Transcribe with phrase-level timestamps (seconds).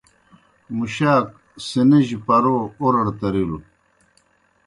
[0.77, 1.27] مُشاک
[1.67, 3.57] سِنِجیْ پرَو اورَڑ ترِلوْ۔